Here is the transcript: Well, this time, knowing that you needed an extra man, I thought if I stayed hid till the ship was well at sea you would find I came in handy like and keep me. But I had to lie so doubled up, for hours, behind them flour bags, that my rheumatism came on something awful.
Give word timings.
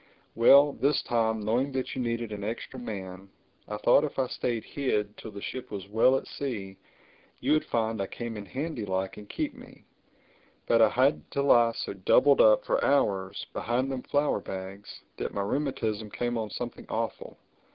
Well, 0.33 0.73
this 0.73 1.03
time, 1.03 1.41
knowing 1.41 1.71
that 1.73 1.93
you 1.93 2.01
needed 2.01 2.31
an 2.31 2.43
extra 2.43 2.79
man, 2.79 3.29
I 3.67 3.77
thought 3.77 4.03
if 4.03 4.17
I 4.17 4.25
stayed 4.29 4.63
hid 4.63 5.15
till 5.15 5.29
the 5.29 5.43
ship 5.43 5.69
was 5.69 5.87
well 5.87 6.17
at 6.17 6.25
sea 6.25 6.75
you 7.39 7.51
would 7.51 7.65
find 7.65 8.01
I 8.01 8.07
came 8.07 8.35
in 8.35 8.47
handy 8.47 8.83
like 8.83 9.17
and 9.17 9.29
keep 9.29 9.53
me. 9.53 9.85
But 10.65 10.81
I 10.81 10.89
had 10.89 11.29
to 11.33 11.43
lie 11.43 11.73
so 11.73 11.93
doubled 11.93 12.41
up, 12.41 12.65
for 12.65 12.83
hours, 12.83 13.45
behind 13.53 13.91
them 13.91 14.01
flour 14.01 14.39
bags, 14.39 15.01
that 15.17 15.35
my 15.35 15.41
rheumatism 15.43 16.09
came 16.09 16.35
on 16.35 16.49
something 16.49 16.87
awful. 16.89 17.37